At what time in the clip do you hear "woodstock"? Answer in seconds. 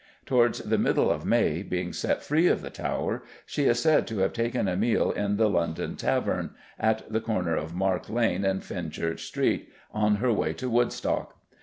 10.71-11.35